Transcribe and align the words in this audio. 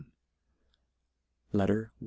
LETTER 1.51 1.91
I 1.93 1.99